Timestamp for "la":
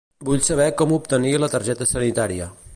1.45-1.51